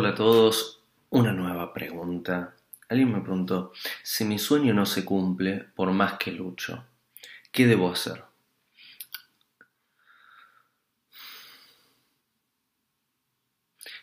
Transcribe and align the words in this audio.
Hola 0.00 0.08
a 0.08 0.14
todos, 0.14 0.82
una 1.10 1.30
nueva 1.34 1.74
pregunta. 1.74 2.56
Alguien 2.88 3.12
me 3.12 3.20
preguntó, 3.20 3.70
si 4.02 4.24
mi 4.24 4.38
sueño 4.38 4.72
no 4.72 4.86
se 4.86 5.04
cumple 5.04 5.66
por 5.74 5.92
más 5.92 6.14
que 6.14 6.32
lucho, 6.32 6.86
¿qué 7.52 7.66
debo 7.66 7.92
hacer? 7.92 8.24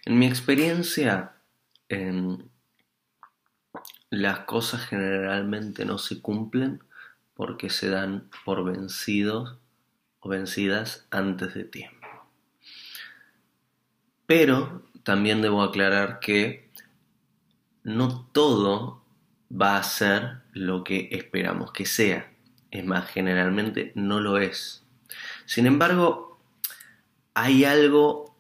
En 0.06 0.20
mi 0.20 0.28
experiencia, 0.28 1.34
las 4.12 4.40
cosas 4.42 4.86
generalmente 4.86 5.84
no 5.84 5.98
se 5.98 6.22
cumplen 6.22 6.84
porque 7.34 7.72
se 7.72 7.90
dan 7.90 8.30
por 8.46 8.64
vencidos 8.64 9.58
o 10.20 10.30
vencidas 10.30 11.08
antes 11.10 11.56
de 11.56 11.64
tiempo. 11.64 12.08
Pero 14.28 14.87
también 15.08 15.42
debo 15.42 15.64
aclarar 15.64 16.20
que 16.20 16.70
no 17.84 18.30
todo 18.34 19.06
va 19.50 19.78
a 19.78 19.84
ser 19.84 20.42
lo 20.52 20.84
que 20.84 21.08
esperamos 21.14 21.72
que 21.72 21.86
sea. 21.86 22.30
Es 22.72 22.84
más, 22.84 23.10
generalmente 23.10 23.94
no 23.96 24.20
lo 24.20 24.38
es. 24.38 24.84
Sin 25.46 25.66
embargo, 25.66 26.42
hay 27.34 27.64
algo 27.64 28.36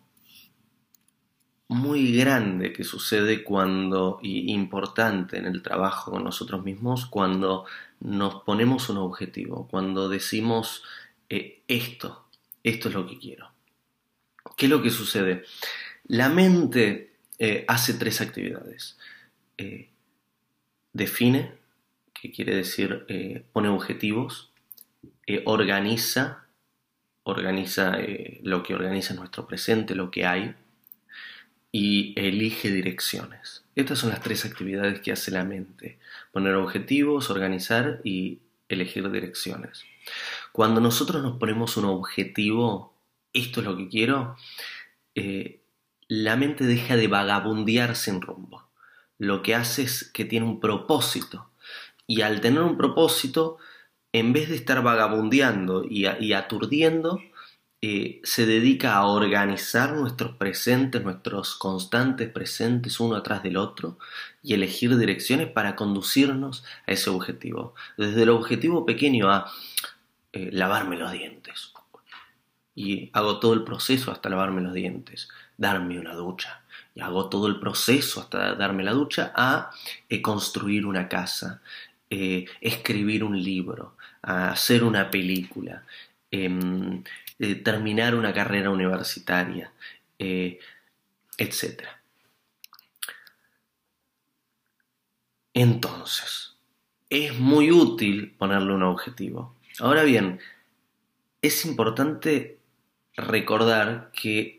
muy 1.70 2.17
grande 2.17 2.73
que 2.73 2.84
sucede 2.84 3.45
cuando, 3.45 4.20
y 4.21 4.52
importante 4.52 5.38
en 5.38 5.45
el 5.45 5.62
trabajo 5.62 6.12
con 6.12 6.26
nosotros 6.26 6.65
mismos, 6.65 7.05
cuando 7.05 7.63
nos 8.01 8.43
ponemos 8.43 8.90
un 8.90 8.98
objetivo, 8.98 9.70
cuando 9.71 10.10
decimos 10.10 10.84
eh, 11.29 11.63
esto, 11.70 12.27
esto 12.62 12.90
es 12.90 12.93
lo 12.93 13.07
que 13.07 13.18
quiero. 13.18 13.51
¿Qué 14.57 14.65
es 14.65 14.70
lo 14.70 14.82
que 14.82 14.90
sucede? 14.90 15.45
La 16.08 16.30
mente 16.30 17.12
eh, 17.38 17.66
hace 17.68 17.94
tres 17.94 18.22
actividades. 18.22 18.98
Eh, 19.58 19.90
define, 20.94 21.52
que 22.13 22.32
quiere 22.32 22.55
decir 22.55 23.05
eh, 23.10 23.44
pone 23.52 23.70
objetivos, 23.70 24.52
organiza, 25.46 26.46
organiza 27.24 27.98
lo 28.44 28.63
que 28.63 28.74
organiza 28.74 29.13
nuestro 29.13 29.46
presente, 29.46 29.94
lo 29.94 30.10
que 30.10 30.26
hay, 30.26 30.55
y 31.72 32.13
elige 32.18 32.72
direcciones. 32.72 33.66
Estas 33.76 34.00
son 34.00 34.10
las 34.10 34.22
tres 34.22 34.46
actividades 34.46 35.02
que 35.02 35.12
hace 35.12 35.32
la 35.32 35.44
mente. 35.44 36.00
Poner 36.32 36.55
objetivos, 36.55 37.30
organizar 37.30 38.00
y 38.05 38.40
elegir 38.70 39.12
direcciones. 39.12 39.84
Cuando 40.54 40.80
nosotros 40.80 41.22
nos 41.22 41.38
ponemos 41.38 41.76
un 41.76 41.85
objetivo, 41.85 42.94
esto 43.34 43.60
es 43.60 43.66
lo 43.66 43.76
que 43.76 43.90
quiero, 43.90 44.38
la 46.08 46.36
mente 46.36 46.66
deja 46.66 46.96
de 46.96 47.08
vagabundear 47.08 47.96
sin 47.96 48.22
rumbo. 48.22 48.70
Lo 49.18 49.41
que 49.41 49.55
hace 49.55 49.84
es 49.84 50.04
que 50.04 50.26
tiene 50.26 50.46
un 50.46 50.60
propósito. 50.60 51.50
Y 52.05 52.22
al 52.22 52.40
tener 52.40 52.62
un 52.62 52.77
propósito, 52.77 53.58
en 54.13 54.32
vez 54.32 54.50
de 54.50 54.55
estar 54.55 54.82
vagabundeando 54.84 55.84
y, 55.84 56.05
aturdiendo, 56.34 57.20
eh, 57.82 58.22
se 58.24 58.46
dedica 58.46 58.96
a 58.96 59.05
organizar 59.05 59.94
nuestros 59.94 60.35
presentes, 60.38 61.04
nuestros 61.04 61.55
constantes 61.55 62.30
presentes 62.30 63.00
uno 63.00 63.16
atrás 63.16 63.44
del 63.44 63.58
otro 63.58 64.00
y 64.41 64.53
elegir 64.53 64.97
direcciones 64.97 65.52
para 65.52 65.75
conducirnos 65.75 66.63
a 66.88 66.94
ese 66.94 67.09
objetivo. 67.09 67.75
Desde 67.97 68.24
el 68.24 68.30
objetivo 68.30 68.85
pequeño 68.85 69.30
a 69.30 69.52
eh, 70.31 70.50
lavarme 70.53 70.97
los 70.97 71.12
dientes. 71.12 71.73
Y 72.73 73.09
hago 73.13 73.40
todo 73.40 73.53
el 73.53 73.63
proceso 73.63 74.12
hasta 74.12 74.29
lavarme 74.29 74.62
los 74.62 74.73
dientes 74.73 75.29
darme 75.57 76.00
una 76.00 76.13
ducha. 76.13 76.62
Y 76.95 77.01
hago 77.01 77.29
todo 77.29 77.47
el 77.47 77.59
proceso 77.59 78.22
hasta 78.22 78.56
darme 78.56 78.84
la 78.84 78.91
ducha 78.91 79.31
a 79.35 79.72
eh, 80.09 80.22
construir 80.22 80.85
una 80.85 81.07
casa, 81.09 81.62
eh, 82.09 82.45
escribir 82.62 83.23
un 83.23 83.41
libro, 83.41 83.96
a 84.22 84.51
hacer 84.51 84.84
una 84.84 85.12
película, 85.12 85.84
em, 86.31 87.03
eh, 87.40 87.56
terminar 87.56 88.16
una 88.16 88.34
carrera 88.34 88.69
universitaria, 88.69 89.72
etc. 91.38 91.84
Entonces, 95.53 96.56
es 97.09 97.38
muy 97.40 97.72
útil 97.72 98.31
ponerle 98.38 98.73
un 98.73 98.84
objetivo. 98.84 99.56
Ahora 99.79 100.03
bien, 100.03 100.40
es 101.41 101.66
importante 101.66 102.57
recordar 103.16 104.12
que 104.12 104.56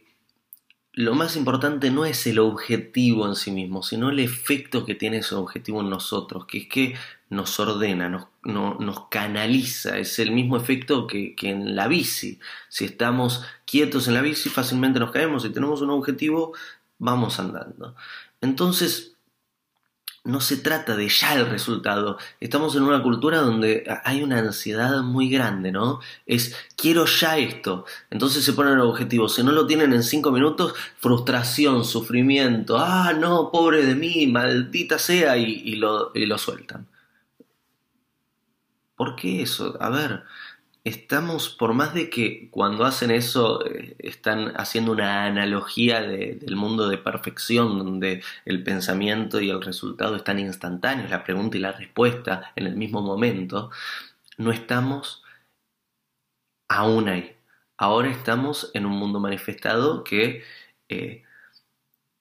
lo 0.99 1.15
más 1.15 1.37
importante 1.37 1.93
no 1.93 2.05
es 2.05 2.27
el 2.27 2.41
objetivo 2.41 3.29
en 3.29 3.37
sí 3.37 3.53
mismo, 3.53 3.85
sino 3.85 4.11
el 4.11 4.19
efecto 4.19 4.85
que 4.85 4.97
tiene 4.97 5.19
ese 5.19 5.37
objetivo 5.37 5.81
en 5.81 5.91
nosotros, 5.91 6.45
que 6.47 6.59
es 6.59 6.69
que 6.69 6.97
nos 7.31 7.61
ordena, 7.61 8.09
nos, 8.43 9.09
canaliza. 9.09 9.97
Es 9.97 10.19
el 10.19 10.33
mismo 10.33 10.57
efecto 10.57 11.07
que, 11.07 11.37
que, 11.37 11.51
en 11.51 11.77
la 11.77 11.87
bici. 11.87 12.41
Si 12.69 12.85
estamos 12.85 13.45
quietos 13.65 14.09
en 14.09 14.15
la 14.15 14.23
bici, 14.23 14.49
fácilmente 14.49 14.99
nos 14.99 15.13
caemos. 15.13 15.45
Si 15.45 15.51
tenemos 15.51 15.83
un 15.83 15.91
objetivo, 15.91 16.53
vamos 16.99 17.39
andando. 17.39 17.95
Entonces, 18.41 19.18
no 20.29 20.41
se 20.41 20.59
trata 20.59 20.95
de 20.95 21.09
ya 21.09 21.35
el 21.35 21.47
resultado. 21.49 22.19
Estamos 22.39 22.77
en 22.77 22.83
una 22.83 23.03
cultura 23.03 23.39
donde 23.39 23.85
hay 24.05 24.23
una 24.23 24.39
ansiedad 24.39 25.03
muy 25.03 25.31
grande, 25.31 25.73
¿no? 25.73 26.01
Es 26.27 26.55
quiero 26.77 27.07
ya 27.07 27.39
esto. 27.39 27.87
Entonces 28.11 28.45
se 28.45 28.53
ponen 28.53 28.75
el 28.75 28.81
objetivo. 28.81 29.29
Si 29.29 29.43
no 29.43 29.53
lo 29.53 29.67
tienen 29.67 29.93
en 29.95 30.03
cinco 30.03 30.31
minutos, 30.31 30.75
frustración, 30.99 31.85
sufrimiento. 31.85 32.77
Ah, 32.79 33.15
no, 33.19 33.51
pobre 33.51 33.85
de 33.87 33.95
mí, 33.95 34.27
maldita 34.27 34.99
sea, 34.99 35.37
y, 35.39 35.77
lo, 35.77 36.13
y 36.15 36.27
lo 36.27 36.37
sueltan. 36.37 36.87
¿Por 38.97 39.17
qué 39.17 39.43
eso? 39.43 39.77
A 39.81 39.89
ver, 39.89 40.25
estamos, 40.89 41.51
por 41.51 41.75
más 41.75 41.95
de 41.95 42.11
que 42.11 42.49
cuando 42.51 42.85
hacen 42.85 43.11
eso 43.11 43.65
eh, 43.67 43.97
están 43.99 44.53
haciendo 44.57 44.93
una 44.93 45.27
analogía 45.27 46.03
del 46.03 46.57
mundo 46.57 46.89
de 46.89 46.99
perfección, 46.99 47.79
donde 47.79 48.23
el 48.45 48.63
pensamiento 48.65 49.41
y 49.41 49.51
el 49.51 49.63
resultado 49.63 50.17
están 50.17 50.39
instantáneos, 50.39 51.11
la 51.11 51.25
pregunta 51.25 51.57
y 51.57 51.61
la 51.61 51.73
respuesta 51.73 52.53
en 52.57 52.67
el 52.67 52.77
mismo 52.77 53.03
momento, 53.03 53.71
no 54.39 54.53
estamos 54.53 55.23
aún 56.69 57.09
ahí. 57.09 57.37
Ahora 57.77 58.11
estamos 58.11 58.71
en 58.75 58.87
un 58.87 58.93
mundo 58.93 59.21
manifestado 59.21 60.05
que 60.05 60.43
eh, 60.89 61.23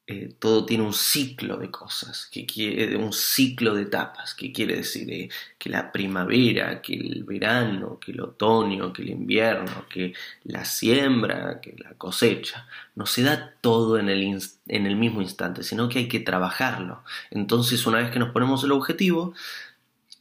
eh, 0.09 0.33
todo 0.39 0.65
tiene 0.65 0.85
un 0.85 0.93
ciclo 0.93 1.57
de 1.57 1.69
cosas, 1.69 2.29
que 2.31 2.45
quiere, 2.45 2.95
un 2.95 3.11
ciclo 3.11 3.75
de 3.75 3.81
etapas, 3.81 4.33
que 4.33 4.53
quiere 4.53 4.77
decir 4.77 5.11
eh, 5.11 5.29
que 5.57 5.69
la 5.69 5.91
primavera, 5.91 6.81
que 6.81 6.93
el 6.93 7.25
verano, 7.25 7.99
que 7.99 8.13
el 8.13 8.21
otoño, 8.21 8.93
que 8.93 9.01
el 9.01 9.09
invierno, 9.09 9.85
que 9.89 10.13
la 10.45 10.63
siembra, 10.63 11.59
que 11.59 11.75
la 11.77 11.91
cosecha, 11.95 12.69
no 12.95 13.05
se 13.05 13.23
da 13.23 13.55
todo 13.59 13.99
en 13.99 14.07
el, 14.07 14.41
en 14.69 14.85
el 14.85 14.95
mismo 14.95 15.21
instante, 15.21 15.61
sino 15.61 15.89
que 15.89 15.99
hay 15.99 16.07
que 16.07 16.21
trabajarlo. 16.21 17.03
Entonces, 17.29 17.85
una 17.85 17.97
vez 17.97 18.09
que 18.09 18.19
nos 18.19 18.31
ponemos 18.31 18.63
el 18.63 18.71
objetivo, 18.71 19.33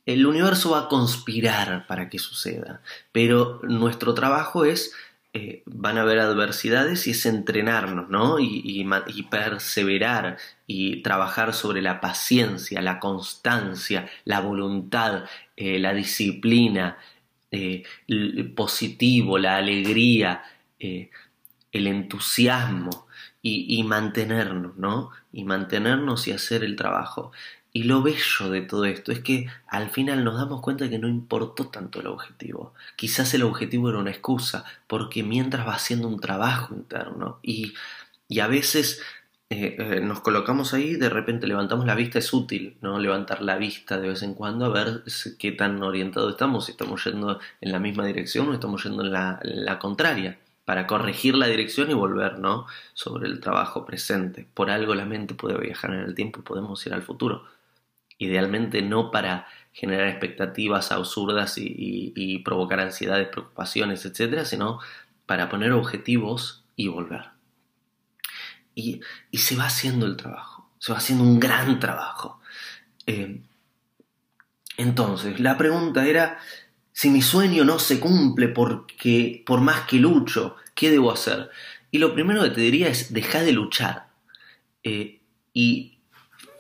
el 0.04 0.26
universo 0.26 0.70
va 0.70 0.80
a 0.80 0.88
conspirar 0.88 1.86
para 1.86 2.08
que 2.08 2.18
suceda, 2.18 2.80
pero 3.12 3.60
nuestro 3.62 4.14
trabajo 4.14 4.64
es 4.64 4.92
eh, 5.38 5.62
van 5.66 5.98
a 5.98 6.00
haber 6.00 6.18
adversidades 6.18 7.06
y 7.06 7.10
es 7.10 7.26
entrenarnos, 7.26 8.08
¿no? 8.08 8.38
Y, 8.40 8.86
perseverar 9.30 10.38
y 10.66 11.02
trabajar 11.02 11.52
sobre 11.52 11.82
la 11.82 12.00
paciencia, 12.00 12.80
la 12.80 12.98
constancia, 13.00 14.08
la 14.24 14.40
voluntad, 14.40 15.24
eh, 15.54 15.78
la 15.78 15.92
disciplina, 15.92 16.96
eh, 17.50 17.82
el 18.08 18.50
positivo, 18.54 19.36
la 19.36 19.58
alegría, 19.58 20.42
el 20.78 21.86
entusiasmo 21.86 23.06
y, 23.42 23.78
y 23.78 23.82
mantenernos, 23.82 24.78
¿no? 24.78 25.10
Y 25.34 25.44
mantenernos 25.44 26.28
y 26.28 26.32
hacer 26.32 26.64
el 26.64 26.76
trabajo. 26.76 27.32
Y 27.76 27.82
lo 27.82 28.00
bello 28.00 28.48
de 28.48 28.62
todo 28.62 28.86
esto 28.86 29.12
es 29.12 29.20
que 29.20 29.48
al 29.66 29.90
final 29.90 30.24
nos 30.24 30.38
damos 30.38 30.62
cuenta 30.62 30.88
que 30.88 30.98
no 30.98 31.08
importó 31.08 31.66
tanto 31.66 32.00
el 32.00 32.06
objetivo. 32.06 32.72
Quizás 32.96 33.34
el 33.34 33.42
objetivo 33.42 33.90
era 33.90 33.98
una 33.98 34.12
excusa, 34.12 34.64
porque 34.86 35.22
mientras 35.22 35.68
va 35.68 35.74
haciendo 35.74 36.08
un 36.08 36.18
trabajo 36.18 36.74
interno 36.74 37.38
y, 37.42 37.74
y 38.28 38.40
a 38.40 38.46
veces 38.46 39.02
eh, 39.50 39.76
eh, 39.78 40.00
nos 40.00 40.20
colocamos 40.20 40.72
ahí, 40.72 40.94
de 40.94 41.10
repente 41.10 41.46
levantamos 41.46 41.84
la 41.84 41.94
vista, 41.94 42.18
es 42.18 42.32
útil, 42.32 42.78
¿no? 42.80 42.98
Levantar 42.98 43.42
la 43.42 43.58
vista 43.58 43.98
de 43.98 44.08
vez 44.08 44.22
en 44.22 44.32
cuando 44.32 44.64
a 44.64 44.70
ver 44.70 45.02
qué 45.38 45.52
tan 45.52 45.82
orientados 45.82 46.32
estamos, 46.32 46.64
si 46.64 46.72
estamos 46.72 47.04
yendo 47.04 47.40
en 47.60 47.72
la 47.72 47.78
misma 47.78 48.06
dirección 48.06 48.48
o 48.48 48.54
estamos 48.54 48.84
yendo 48.84 49.04
en 49.04 49.12
la, 49.12 49.38
la 49.42 49.78
contraria 49.78 50.38
para 50.64 50.86
corregir 50.86 51.34
la 51.34 51.46
dirección 51.46 51.90
y 51.90 51.94
volver 51.94 52.38
¿no? 52.38 52.66
sobre 52.94 53.28
el 53.28 53.38
trabajo 53.40 53.84
presente. 53.84 54.46
Por 54.54 54.70
algo 54.70 54.94
la 54.94 55.04
mente 55.04 55.34
puede 55.34 55.58
viajar 55.58 55.92
en 55.92 56.00
el 56.00 56.14
tiempo 56.14 56.40
y 56.40 56.42
podemos 56.42 56.86
ir 56.86 56.94
al 56.94 57.02
futuro 57.02 57.44
idealmente 58.18 58.82
no 58.82 59.10
para 59.10 59.46
generar 59.72 60.08
expectativas 60.08 60.90
absurdas 60.92 61.54
y, 61.58 62.38
provocar 62.44 62.80
ansiedades, 62.80 63.28
preocupaciones, 63.28 64.04
etcétera, 64.06 64.44
sino 64.44 64.80
para 65.26 65.48
poner 65.48 65.72
objetivos 65.72 66.64
y 66.76 66.88
volver. 66.88 67.30
y, 68.74 69.00
se 69.32 69.56
va 69.56 69.66
haciendo 69.66 70.06
el 70.06 70.16
trabajo, 70.16 70.70
se 70.78 70.92
va 70.92 70.98
haciendo 70.98 71.24
un 71.24 71.40
gran 71.40 71.78
trabajo. 71.80 72.40
Eh, 73.06 73.40
entonces, 74.76 75.40
la 75.40 75.56
pregunta 75.56 76.06
era, 76.06 76.38
si 76.92 77.10
mi 77.10 77.22
sueño 77.22 77.64
no 77.64 77.78
se 77.78 78.00
cumple 78.00 78.48
porque 78.48 79.42
por 79.46 79.60
más 79.60 79.82
que 79.82 79.96
lucho, 79.96 80.56
¿qué 80.74 80.90
debo 80.90 81.12
hacer? 81.12 81.50
Y 81.90 81.98
lo 81.98 82.14
primero 82.14 82.42
que 82.42 82.50
te 82.50 82.60
diría 82.60 82.88
es 82.88 83.12
dejar 83.12 83.44
de 83.44 83.52
luchar 83.52 84.08
eh, 84.82 85.20
y 85.54 85.98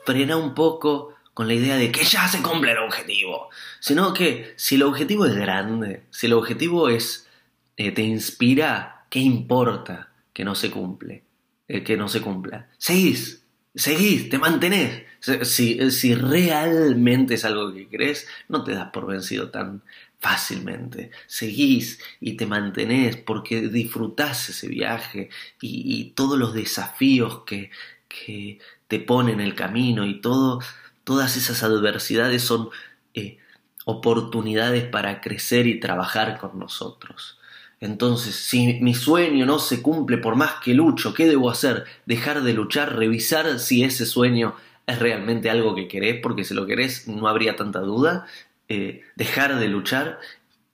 frena 0.04 0.36
un 0.36 0.54
poco 0.54 1.15
con 1.36 1.48
la 1.48 1.52
idea 1.52 1.76
de 1.76 1.92
que 1.92 2.02
ya 2.02 2.26
se 2.28 2.40
cumple 2.40 2.72
el 2.72 2.78
objetivo, 2.78 3.50
sino 3.78 4.14
que 4.14 4.54
si 4.56 4.76
el 4.76 4.84
objetivo 4.84 5.26
es 5.26 5.36
grande, 5.36 6.04
si 6.08 6.28
el 6.28 6.32
objetivo 6.32 6.88
es 6.88 7.28
eh, 7.76 7.92
te 7.92 8.00
inspira, 8.00 9.04
¿qué 9.10 9.18
importa 9.18 10.08
que 10.32 10.46
no 10.46 10.54
se 10.54 10.70
cumple? 10.70 11.24
Eh, 11.68 11.84
que 11.84 11.98
no 11.98 12.08
se 12.08 12.22
cumpla. 12.22 12.70
Seguís, 12.78 13.44
seguís, 13.74 14.30
te 14.30 14.38
mantenés. 14.38 15.02
Si, 15.42 15.90
si 15.90 16.14
realmente 16.14 17.34
es 17.34 17.44
algo 17.44 17.70
que 17.74 17.86
crees, 17.86 18.26
no 18.48 18.64
te 18.64 18.72
das 18.72 18.88
por 18.90 19.06
vencido 19.06 19.50
tan 19.50 19.82
fácilmente. 20.18 21.10
Seguís 21.26 22.00
y 22.18 22.38
te 22.38 22.46
mantenés 22.46 23.18
porque 23.18 23.68
disfrutás 23.68 24.48
ese 24.48 24.68
viaje 24.68 25.28
y, 25.60 26.12
todos 26.14 26.38
los 26.38 26.54
desafíos 26.54 27.42
que, 27.44 27.70
que 28.08 28.58
te 28.88 29.00
ponen 29.00 29.42
el 29.42 29.54
camino 29.54 30.06
y 30.06 30.22
todo, 30.22 30.60
todas 31.06 31.36
esas 31.36 31.62
adversidades 31.62 32.42
son 32.42 32.70
eh, 33.14 33.38
oportunidades 33.84 34.82
para 34.82 35.20
crecer 35.20 35.68
y 35.68 35.78
trabajar 35.78 36.36
con 36.38 36.58
nosotros. 36.58 37.38
Entonces, 37.78 38.34
si 38.34 38.80
mi 38.80 38.92
sueño 38.92 39.46
no 39.46 39.60
se 39.60 39.82
cumple 39.82 40.18
por 40.18 40.34
más 40.34 40.54
que 40.64 40.74
lucho, 40.74 41.14
¿qué 41.14 41.28
debo 41.28 41.48
hacer? 41.48 41.84
Dejar 42.06 42.42
de 42.42 42.54
luchar, 42.54 42.96
revisar 42.96 43.60
si 43.60 43.84
ese 43.84 44.04
sueño 44.04 44.56
es 44.88 44.98
realmente 44.98 45.48
algo 45.48 45.76
que 45.76 45.86
querés, 45.86 46.18
porque 46.20 46.42
si 46.42 46.54
lo 46.54 46.66
querés 46.66 47.06
no 47.06 47.28
habría 47.28 47.54
tanta 47.54 47.78
duda, 47.78 48.26
eh, 48.68 49.02
dejar 49.14 49.60
de 49.60 49.68
luchar 49.68 50.18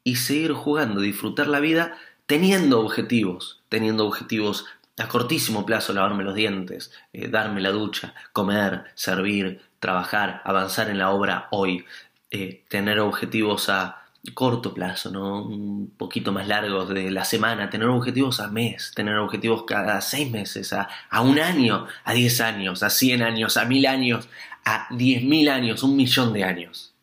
y 0.03 0.17
seguir 0.17 0.55
jugando, 0.55 1.03
disfrutar 1.03 1.47
la 1.49 1.61
vida 1.61 1.99
teniendo 2.25 2.81
objetivos, 2.81 3.61
teniendo 3.69 4.07
objetivos 4.07 4.65
a 4.97 5.09
cortísimo 5.09 5.67
plazo, 5.67 5.93
lavarme 5.93 6.25
los 6.25 6.35
dientes, 6.35 6.91
eh, 7.13 7.29
darme 7.29 7.61
la 7.61 7.71
ducha, 7.71 8.15
comer, 8.33 8.85
servir, 8.95 9.61
trabajar, 9.83 10.43
avanzar 10.45 10.89
en 10.91 10.99
la 10.99 11.11
obra 11.11 11.49
hoy, 11.51 11.85
eh, 12.31 12.63
tener 12.69 13.01
objetivos 13.01 13.69
a 13.69 14.05
corto 14.33 14.73
plazo, 14.73 15.11
¿no? 15.11 15.43
Un 15.43 15.93
poquito 15.97 16.31
más 16.31 16.47
largos 16.47 16.89
de 16.89 17.11
la 17.11 17.25
semana, 17.25 17.69
tener 17.69 17.89
objetivos 17.89 18.39
a 18.39 18.47
mes, 18.47 18.93
tener 18.95 19.17
objetivos 19.17 19.65
cada 19.67 20.01
seis 20.01 20.31
meses, 20.31 20.73
a, 20.73 20.89
un 21.21 21.41
año, 21.41 21.89
a 22.05 22.13
diez 22.13 22.41
años, 22.41 22.85
a 22.85 22.91
cien 22.91 23.23
años, 23.23 23.57
a 23.57 23.65
mil 23.65 23.85
años, 23.87 24.29
a 24.65 24.87
diez 24.91 25.25
mil 25.25 25.49
años, 25.49 25.83
un 25.83 25.97
millón 25.97 26.33
de 26.33 26.45
años. 26.45 26.95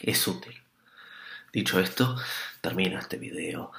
Es 0.00 0.28
útil. 0.28 0.54
Dicho 1.52 1.80
esto, 1.80 2.16
termino 2.60 3.00
este 3.00 3.16
video 3.16 3.72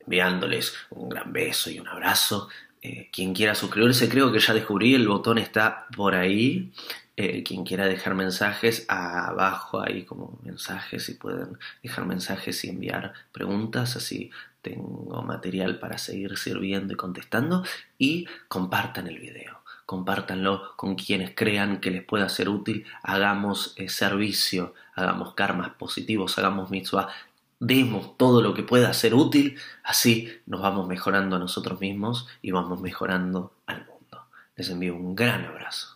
enviándoles 0.00 0.74
un 0.88 1.10
gran 1.10 1.30
beso 1.30 1.68
y 1.68 1.78
un 1.78 1.88
abrazo. 1.88 2.48
Eh, 2.80 3.10
quien 3.12 3.34
quiera 3.34 3.54
suscribirse, 3.54 4.08
creo 4.08 4.32
que 4.32 4.38
ya 4.38 4.54
descubrí, 4.54 4.94
el 4.94 5.06
botón 5.06 5.36
está 5.36 5.86
por 5.94 6.14
ahí. 6.14 6.72
Eh, 7.18 7.42
quien 7.42 7.64
quiera 7.64 7.86
dejar 7.86 8.14
mensajes, 8.14 8.84
abajo 8.88 9.80
hay 9.80 10.04
como 10.04 10.38
mensajes 10.42 11.08
y 11.08 11.14
pueden 11.14 11.58
dejar 11.82 12.04
mensajes 12.04 12.62
y 12.64 12.68
enviar 12.68 13.14
preguntas, 13.32 13.96
así 13.96 14.30
tengo 14.60 15.22
material 15.22 15.78
para 15.78 15.96
seguir 15.96 16.36
sirviendo 16.36 16.92
y 16.92 16.96
contestando. 16.96 17.64
Y 17.98 18.26
compartan 18.48 19.06
el 19.06 19.18
video, 19.18 19.62
compártanlo 19.86 20.76
con 20.76 20.94
quienes 20.94 21.34
crean 21.34 21.80
que 21.80 21.90
les 21.90 22.04
pueda 22.04 22.28
ser 22.28 22.50
útil. 22.50 22.84
Hagamos 23.02 23.72
eh, 23.76 23.88
servicio, 23.88 24.74
hagamos 24.94 25.34
karmas 25.34 25.70
positivos, 25.70 26.36
hagamos 26.38 26.70
mitzvah 26.70 27.08
demos 27.58 28.16
todo 28.18 28.42
lo 28.42 28.54
que 28.54 28.62
pueda 28.62 28.92
ser 28.92 29.14
útil, 29.14 29.58
así 29.82 30.40
nos 30.46 30.60
vamos 30.60 30.86
mejorando 30.88 31.36
a 31.36 31.38
nosotros 31.38 31.80
mismos 31.80 32.28
y 32.42 32.50
vamos 32.50 32.80
mejorando 32.80 33.54
al 33.66 33.86
mundo. 33.86 34.26
Les 34.56 34.68
envío 34.68 34.94
un 34.94 35.14
gran 35.14 35.44
abrazo. 35.44 35.95